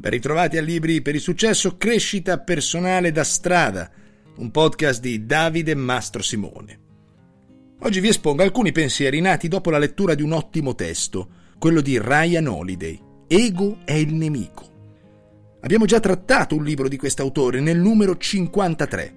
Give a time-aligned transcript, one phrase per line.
[0.00, 3.90] Ben ritrovati a Libri per il Successo, Crescita Personale da Strada,
[4.36, 6.78] un podcast di Davide Mastro Simone.
[7.80, 11.28] Oggi vi espongo alcuni pensieri nati dopo la lettura di un ottimo testo,
[11.58, 15.58] quello di Ryan Holiday, Ego è il nemico.
[15.60, 19.14] Abbiamo già trattato un libro di quest'autore nel numero 53.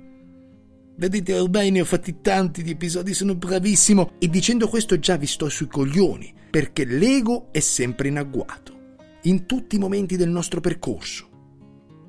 [0.98, 5.28] Vedete, ormai ne ho fatti tanti di episodi, sono bravissimo e dicendo questo già vi
[5.28, 8.82] sto sui coglioni, perché l'ego è sempre in agguato
[9.24, 11.30] in tutti i momenti del nostro percorso,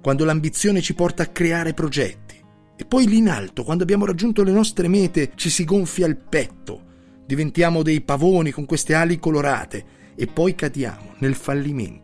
[0.02, 2.34] quando l'ambizione ci porta a creare progetti
[2.76, 6.16] e poi lì in alto, quando abbiamo raggiunto le nostre mete, ci si gonfia il
[6.16, 6.82] petto,
[7.24, 9.84] diventiamo dei pavoni con queste ali colorate
[10.16, 12.02] e poi cadiamo nel fallimento.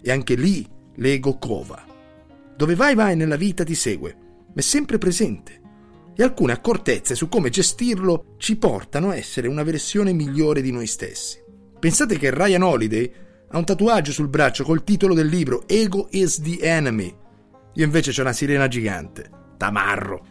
[0.00, 1.84] E anche lì l'ego cova.
[2.56, 5.60] Dove vai vai nella vita ti segue, ma è sempre presente.
[6.14, 10.86] E alcune accortezze su come gestirlo ci portano a essere una versione migliore di noi
[10.86, 11.40] stessi.
[11.78, 13.12] Pensate che Ryan Holiday
[13.54, 17.14] ha un tatuaggio sul braccio col titolo del libro Ego is the enemy.
[17.74, 19.30] Io invece c'ho una sirena gigante.
[19.58, 20.26] Tamarro.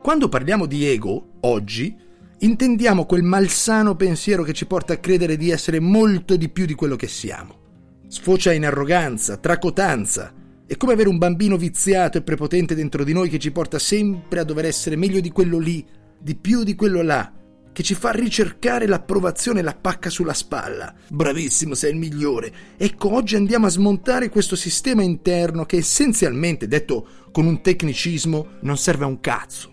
[0.00, 1.96] Quando parliamo di ego, oggi,
[2.38, 6.74] intendiamo quel malsano pensiero che ci porta a credere di essere molto di più di
[6.74, 7.58] quello che siamo.
[8.06, 10.32] Sfocia in arroganza, tracotanza.
[10.64, 14.38] È come avere un bambino viziato e prepotente dentro di noi che ci porta sempre
[14.38, 15.84] a dover essere meglio di quello lì,
[16.20, 17.32] di più di quello là,
[17.72, 20.94] che ci fa ricercare l'approvazione e la pacca sulla spalla.
[21.08, 22.52] Bravissimo, sei il migliore.
[22.76, 28.76] Ecco, oggi andiamo a smontare questo sistema interno che essenzialmente, detto con un tecnicismo, non
[28.76, 29.70] serve a un cazzo.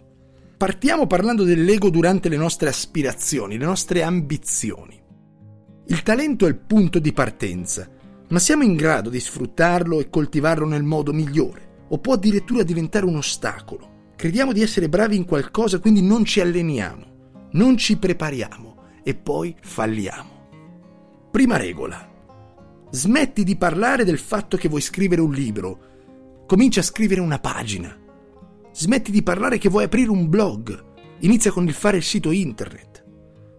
[0.58, 4.98] Partiamo parlando dell'ego durante le nostre aspirazioni, le nostre ambizioni.
[5.88, 7.90] Il talento è il punto di partenza,
[8.30, 13.06] ma siamo in grado di sfruttarlo e coltivarlo nel modo migliore, o può addirittura diventare
[13.06, 13.98] un ostacolo.
[14.16, 17.10] Crediamo di essere bravi in qualcosa, quindi non ci alleniamo
[17.52, 20.48] non ci prepariamo e poi falliamo.
[21.32, 22.08] Prima regola.
[22.92, 26.44] Smetti di parlare del fatto che vuoi scrivere un libro.
[26.46, 27.96] Comincia a scrivere una pagina.
[28.72, 30.86] Smetti di parlare che vuoi aprire un blog.
[31.20, 33.06] Inizia con il fare il sito internet.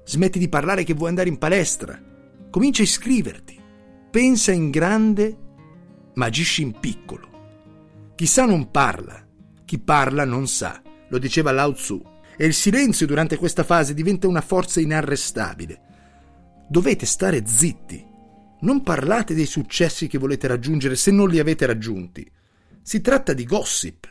[0.05, 2.01] Smetti di parlare che vuoi andare in palestra.
[2.51, 3.59] Comincia a iscriverti.
[4.11, 5.37] Pensa in grande,
[6.15, 7.29] ma agisci in piccolo.
[8.17, 9.25] Chi sa non parla,
[9.65, 12.10] chi parla non sa, lo diceva Lao Tzu
[12.41, 15.79] e il silenzio durante questa fase diventa una forza inarrestabile.
[16.71, 18.03] Dovete stare zitti.
[18.61, 22.27] Non parlate dei successi che volete raggiungere se non li avete raggiunti.
[22.81, 24.11] Si tratta di gossip.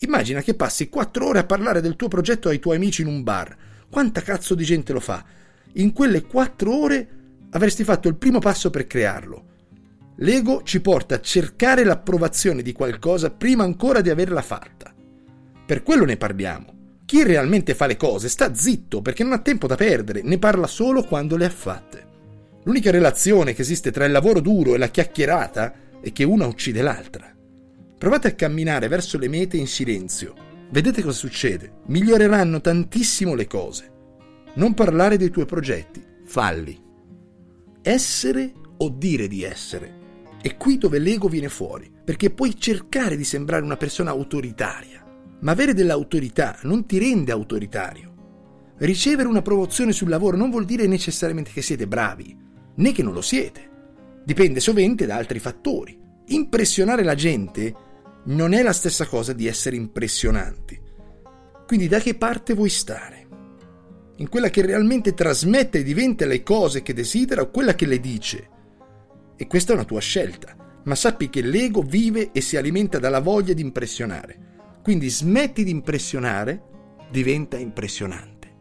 [0.00, 3.22] Immagina che passi quattro ore a parlare del tuo progetto ai tuoi amici in un
[3.22, 3.56] bar.
[3.88, 5.24] Quanta cazzo di gente lo fa?
[5.76, 7.08] In quelle quattro ore
[7.52, 9.44] avresti fatto il primo passo per crearlo.
[10.16, 14.94] L'ego ci porta a cercare l'approvazione di qualcosa prima ancora di averla fatta.
[15.64, 16.75] Per quello ne parliamo.
[17.06, 20.66] Chi realmente fa le cose sta zitto perché non ha tempo da perdere, ne parla
[20.66, 22.04] solo quando le ha fatte.
[22.64, 26.82] L'unica relazione che esiste tra il lavoro duro e la chiacchierata è che una uccide
[26.82, 27.32] l'altra.
[27.96, 30.34] Provate a camminare verso le mete in silenzio.
[30.68, 31.74] Vedete cosa succede.
[31.86, 33.92] Miglioreranno tantissimo le cose.
[34.54, 36.76] Non parlare dei tuoi progetti, falli.
[37.82, 39.94] Essere o dire di essere.
[40.42, 44.95] È qui dove l'ego viene fuori, perché puoi cercare di sembrare una persona autoritaria
[45.46, 48.14] ma avere dell'autorità non ti rende autoritario.
[48.78, 52.36] Ricevere una promozione sul lavoro non vuol dire necessariamente che siete bravi,
[52.74, 53.70] né che non lo siete.
[54.24, 55.96] Dipende sovente da altri fattori.
[56.26, 57.72] Impressionare la gente
[58.24, 60.80] non è la stessa cosa di essere impressionanti.
[61.64, 63.28] Quindi da che parte vuoi stare?
[64.16, 68.00] In quella che realmente trasmette e diventa le cose che desidera o quella che le
[68.00, 68.48] dice?
[69.36, 73.20] E questa è una tua scelta, ma sappi che l'ego vive e si alimenta dalla
[73.20, 74.54] voglia di impressionare.
[74.86, 76.62] Quindi smetti di impressionare,
[77.10, 78.54] diventa impressionante.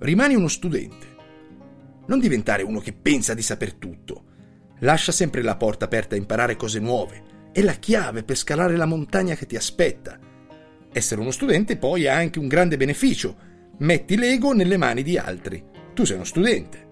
[0.00, 1.06] Rimani uno studente.
[2.08, 4.24] Non diventare uno che pensa di saper tutto.
[4.80, 7.22] Lascia sempre la porta aperta a imparare cose nuove.
[7.52, 10.18] È la chiave per scalare la montagna che ti aspetta.
[10.90, 13.36] Essere uno studente poi ha anche un grande beneficio.
[13.78, 15.64] Metti l'ego nelle mani di altri.
[15.94, 16.88] Tu sei uno studente.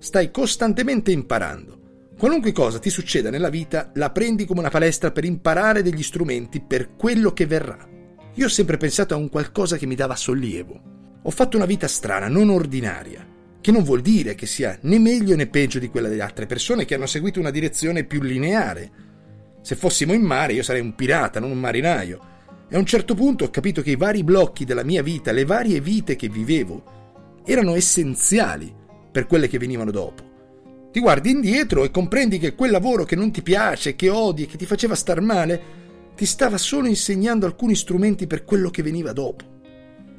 [0.00, 1.73] Stai costantemente imparando.
[2.16, 6.60] Qualunque cosa ti succeda nella vita, la prendi come una palestra per imparare degli strumenti
[6.60, 7.88] per quello che verrà.
[8.34, 10.80] Io ho sempre pensato a un qualcosa che mi dava sollievo.
[11.22, 13.26] Ho fatto una vita strana, non ordinaria,
[13.60, 16.84] che non vuol dire che sia né meglio né peggio di quella delle altre persone
[16.84, 18.90] che hanno seguito una direzione più lineare.
[19.60, 22.20] Se fossimo in mare io sarei un pirata, non un marinaio.
[22.68, 25.44] E a un certo punto ho capito che i vari blocchi della mia vita, le
[25.44, 28.72] varie vite che vivevo, erano essenziali
[29.10, 30.32] per quelle che venivano dopo.
[30.94, 34.56] Ti guardi indietro e comprendi che quel lavoro che non ti piace, che odi, che
[34.56, 35.60] ti faceva star male,
[36.14, 39.44] ti stava solo insegnando alcuni strumenti per quello che veniva dopo.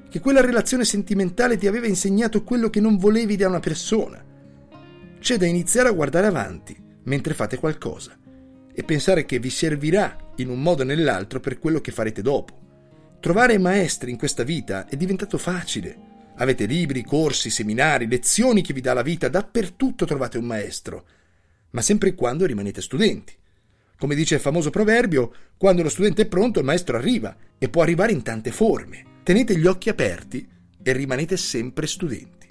[0.10, 4.22] Che quella relazione sentimentale ti aveva insegnato quello che non volevi da una persona.
[5.18, 8.12] C'è da iniziare a guardare avanti mentre fate qualcosa
[8.74, 12.60] e pensare che vi servirà in un modo o nell'altro per quello che farete dopo.
[13.22, 16.15] Trovare maestri in questa vita è diventato facile.
[16.38, 21.06] Avete libri, corsi, seminari, lezioni che vi dà la vita, dappertutto trovate un maestro,
[21.72, 23.34] ma sempre e quando rimanete studenti.
[23.98, 27.82] Come dice il famoso proverbio, quando lo studente è pronto il maestro arriva e può
[27.82, 29.04] arrivare in tante forme.
[29.24, 30.46] Tenete gli occhi aperti
[30.84, 32.50] e rimanete sempre studenti.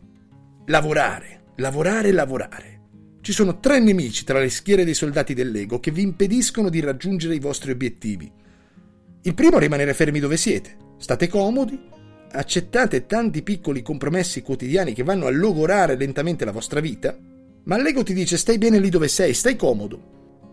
[0.66, 2.80] Lavorare, lavorare, lavorare.
[3.20, 7.34] Ci sono tre nemici tra le schiere dei soldati dell'ego che vi impediscono di raggiungere
[7.34, 8.30] i vostri obiettivi.
[9.22, 10.76] Il primo è rimanere fermi dove siete.
[10.98, 11.78] State comodi,
[12.34, 17.16] accettate tanti piccoli compromessi quotidiani che vanno a logorare lentamente la vostra vita,
[17.64, 20.12] ma l'ego ti dice stai bene lì dove sei, stai comodo.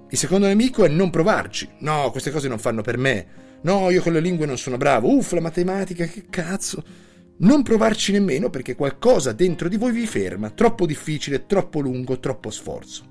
[0.10, 1.70] Il secondo nemico è non provarci.
[1.80, 3.28] No, queste cose non fanno per me.
[3.62, 5.14] No, io con le lingue non sono bravo.
[5.16, 6.84] Uff, la matematica, che cazzo.
[7.38, 10.50] Non provarci nemmeno perché qualcosa dentro di voi vi ferma.
[10.50, 13.04] Troppo difficile, troppo lungo, troppo sforzo.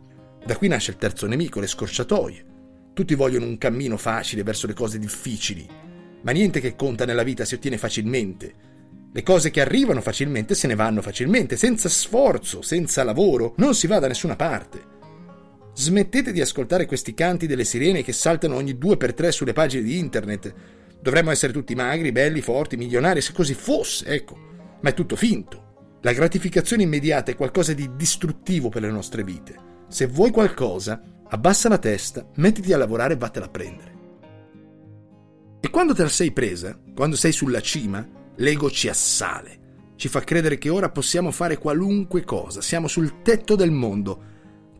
[0.44, 2.44] Da qui nasce il terzo nemico, le scorciatoie.
[2.92, 5.66] Tutti vogliono un cammino facile verso le cose difficili.
[6.22, 8.68] Ma niente che conta nella vita si ottiene facilmente.
[9.12, 13.86] Le cose che arrivano facilmente se ne vanno facilmente, senza sforzo, senza lavoro, non si
[13.86, 14.98] va da nessuna parte.
[15.74, 19.82] Smettete di ascoltare questi canti delle sirene che saltano ogni due per tre sulle pagine
[19.82, 20.54] di internet.
[21.00, 24.36] Dovremmo essere tutti magri, belli, forti, milionari, se così fosse, ecco.
[24.80, 25.98] Ma è tutto finto.
[26.02, 29.54] La gratificazione immediata è qualcosa di distruttivo per le nostre vite.
[29.88, 33.89] Se vuoi qualcosa, abbassa la testa, mettiti a lavorare e vattela a prendere.
[35.60, 39.58] E quando te la sei presa, quando sei sulla cima, l'ego ci assale.
[39.96, 44.30] Ci fa credere che ora possiamo fare qualunque cosa, siamo sul tetto del mondo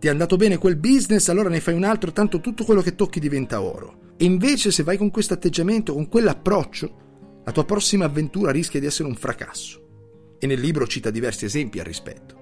[0.01, 2.95] ti è andato bene quel business, allora ne fai un altro, tanto tutto quello che
[2.95, 4.15] tocchi diventa oro.
[4.17, 8.87] E invece se vai con questo atteggiamento, con quell'approccio, la tua prossima avventura rischia di
[8.87, 10.37] essere un fracasso.
[10.39, 12.35] E nel libro cita diversi esempi al rispetto.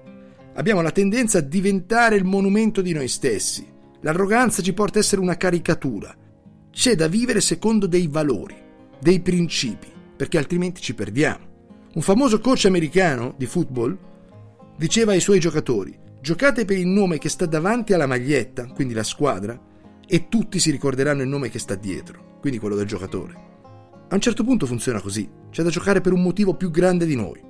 [0.53, 3.67] Abbiamo la tendenza a diventare il monumento di noi stessi.
[4.03, 6.15] L'arroganza ci porta a essere una caricatura.
[6.71, 8.55] C'è da vivere secondo dei valori,
[8.99, 11.47] dei principi, perché altrimenti ci perdiamo.
[11.93, 13.97] Un famoso coach americano di football
[14.77, 19.03] diceva ai suoi giocatori Giocate per il nome che sta davanti alla maglietta, quindi la
[19.03, 19.57] squadra,
[20.05, 23.47] e tutti si ricorderanno il nome che sta dietro, quindi quello del giocatore.
[24.09, 27.15] A un certo punto funziona così, c'è da giocare per un motivo più grande di
[27.15, 27.41] noi.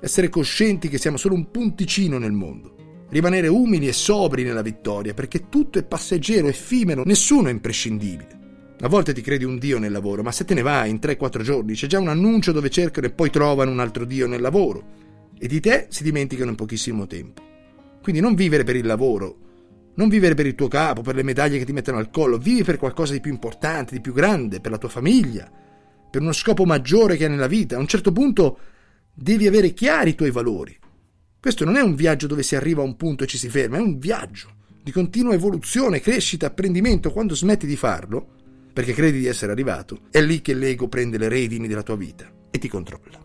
[0.00, 2.75] Essere coscienti che siamo solo un punticino nel mondo,
[3.08, 8.38] rimanere umili e sobri nella vittoria, perché tutto è passeggero, effimero, nessuno è imprescindibile.
[8.80, 11.40] A volte ti credi un dio nel lavoro, ma se te ne vai in 3-4
[11.42, 14.84] giorni c'è già un annuncio dove cercano e poi trovano un altro dio nel lavoro,
[15.38, 17.42] e di te si dimenticano in pochissimo tempo.
[18.02, 19.38] Quindi non vivere per il lavoro,
[19.94, 22.64] non vivere per il tuo capo, per le medaglie che ti mettono al collo, vivi
[22.64, 25.50] per qualcosa di più importante, di più grande, per la tua famiglia,
[26.10, 27.76] per uno scopo maggiore che hai nella vita.
[27.76, 28.58] A un certo punto
[29.14, 30.76] devi avere chiari i tuoi valori.
[31.46, 33.76] Questo non è un viaggio dove si arriva a un punto e ci si ferma,
[33.76, 34.48] è un viaggio
[34.82, 37.12] di continua evoluzione, crescita, apprendimento.
[37.12, 38.30] Quando smetti di farlo,
[38.72, 42.28] perché credi di essere arrivato, è lì che l'ego prende le redini della tua vita
[42.50, 43.20] e ti controlla.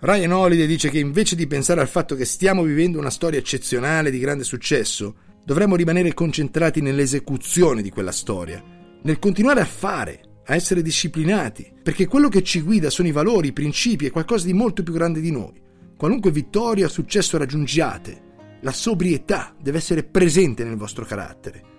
[0.00, 4.10] Ryan Holiday dice che invece di pensare al fatto che stiamo vivendo una storia eccezionale
[4.10, 5.14] di grande successo,
[5.44, 8.60] dovremmo rimanere concentrati nell'esecuzione di quella storia,
[9.00, 13.46] nel continuare a fare, a essere disciplinati, perché quello che ci guida sono i valori,
[13.46, 15.62] i principi e qualcosa di molto più grande di noi.
[15.96, 18.22] Qualunque vittoria o successo raggiungiate,
[18.60, 21.72] la sobrietà deve essere presente nel vostro carattere.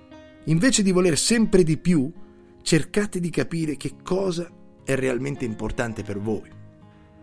[0.46, 2.12] Invece di voler sempre di più,
[2.62, 4.50] cercate di capire che cosa
[4.84, 6.50] è realmente importante per voi.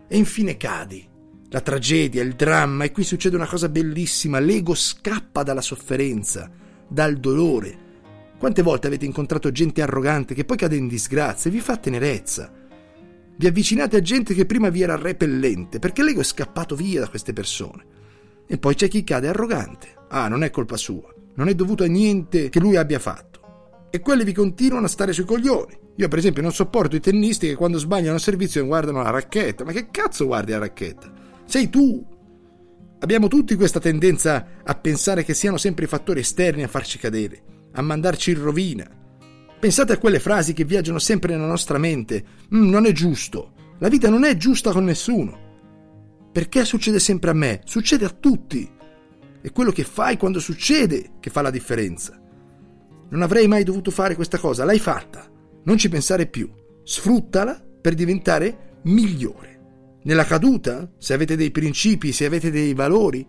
[0.07, 1.09] E infine cadi.
[1.49, 6.49] La tragedia, il dramma, e qui succede una cosa bellissima, l'ego scappa dalla sofferenza,
[6.87, 7.77] dal dolore.
[8.37, 12.51] Quante volte avete incontrato gente arrogante che poi cade in disgrazia e vi fa tenerezza?
[13.35, 17.09] Vi avvicinate a gente che prima vi era repellente, perché l'ego è scappato via da
[17.09, 17.85] queste persone.
[18.45, 19.87] E poi c'è chi cade arrogante.
[20.09, 23.87] Ah, non è colpa sua, non è dovuto a niente che lui abbia fatto.
[23.89, 25.79] E quelli vi continuano a stare sui coglioni.
[25.97, 29.63] Io, per esempio, non sopporto i tennisti che quando sbagliano servizio guardano la racchetta.
[29.63, 31.11] Ma che cazzo guardi la racchetta?
[31.45, 32.03] Sei tu!
[32.99, 37.43] Abbiamo tutti questa tendenza a pensare che siano sempre i fattori esterni a farci cadere,
[37.73, 38.89] a mandarci in rovina.
[39.63, 42.21] Pensate a quelle frasi che viaggiano sempre nella nostra mente.
[42.53, 43.53] Mm, non è giusto.
[43.79, 46.27] La vita non è giusta con nessuno.
[46.33, 47.61] Perché succede sempre a me?
[47.63, 48.69] Succede a tutti.
[49.41, 52.21] È quello che fai quando succede che fa la differenza.
[53.09, 55.31] Non avrei mai dovuto fare questa cosa, l'hai fatta.
[55.63, 56.51] Non ci pensare più.
[56.83, 59.99] Sfruttala per diventare migliore.
[60.03, 63.25] Nella caduta, se avete dei principi, se avete dei valori,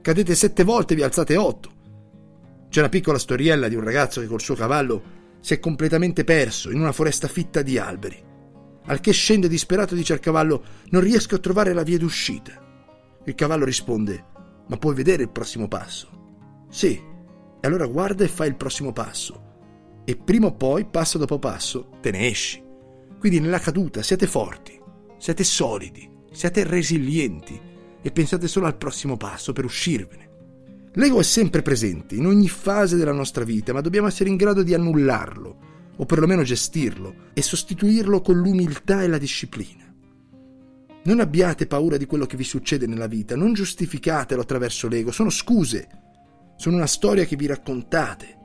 [0.00, 1.70] cadete sette volte e vi alzate otto.
[2.70, 5.15] C'è una piccola storiella di un ragazzo che col suo cavallo
[5.46, 8.20] si è completamente perso in una foresta fitta di alberi.
[8.86, 12.60] Al che scende disperato e dice al cavallo: Non riesco a trovare la via d'uscita.
[13.24, 14.24] Il cavallo risponde:
[14.66, 16.64] Ma puoi vedere il prossimo passo?
[16.68, 17.00] Sì.
[17.60, 19.44] E allora guarda e fai il prossimo passo
[20.04, 22.60] e prima o poi, passo dopo passo, te ne esci.
[23.16, 24.76] Quindi nella caduta siate forti,
[25.16, 27.60] siate solidi, siate resilienti
[28.02, 30.25] e pensate solo al prossimo passo per uscirvene.
[30.96, 34.62] L'ego è sempre presente in ogni fase della nostra vita, ma dobbiamo essere in grado
[34.62, 35.58] di annullarlo,
[35.94, 39.84] o perlomeno gestirlo, e sostituirlo con l'umiltà e la disciplina.
[41.04, 45.28] Non abbiate paura di quello che vi succede nella vita, non giustificatelo attraverso l'ego, sono
[45.28, 45.88] scuse,
[46.56, 48.38] sono una storia che vi raccontate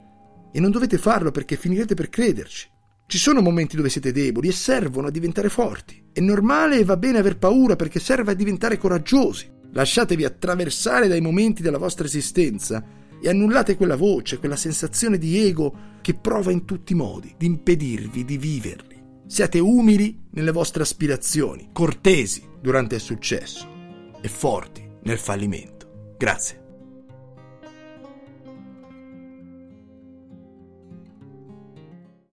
[0.52, 2.70] e non dovete farlo perché finirete per crederci.
[3.08, 6.10] Ci sono momenti dove siete deboli e servono a diventare forti.
[6.12, 9.51] È normale e va bene aver paura perché serve a diventare coraggiosi.
[9.74, 12.84] Lasciatevi attraversare dai momenti della vostra esistenza
[13.22, 17.46] e annullate quella voce, quella sensazione di ego che prova in tutti i modi di
[17.46, 19.00] impedirvi di viverli.
[19.28, 23.68] Siate umili nelle vostre aspirazioni, cortesi durante il successo
[24.20, 26.16] e forti nel fallimento.
[26.18, 26.61] Grazie.